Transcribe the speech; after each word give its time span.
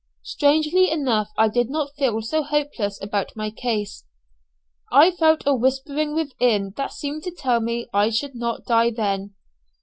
Strangely 0.23 0.89
enough 0.89 1.29
I 1.37 1.47
did 1.47 1.69
not 1.69 1.93
feel 1.95 2.23
so 2.23 2.41
hopeless 2.41 2.99
about 3.03 3.35
my 3.35 3.51
case. 3.51 4.03
I 4.91 5.11
felt 5.11 5.43
a 5.45 5.53
whispering 5.53 6.15
within 6.15 6.73
that 6.75 6.91
seemed 6.93 7.21
to 7.25 7.31
tell 7.31 7.59
me 7.59 7.85
I 7.93 8.09
should 8.09 8.33
not 8.33 8.65
die 8.65 8.89
then. 8.89 9.35